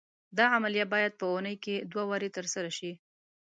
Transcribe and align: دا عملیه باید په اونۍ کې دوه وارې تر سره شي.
دا 0.37 0.45
عملیه 0.55 0.85
باید 0.93 1.13
په 1.19 1.25
اونۍ 1.31 1.55
کې 1.63 1.75
دوه 1.91 2.03
وارې 2.09 2.29
تر 2.35 2.45
سره 2.53 2.69
شي. 2.77 2.91